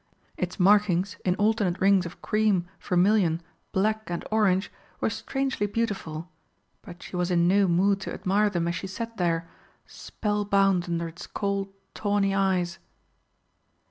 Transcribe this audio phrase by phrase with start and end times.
[0.35, 3.39] Its markings, in alternate rings of cream, vermilion,
[3.71, 6.27] black and orange, were strangely beautiful,
[6.81, 9.47] but she was in no mood to admire them as she sat there
[9.85, 12.79] spell bound under its cold tawny eyes.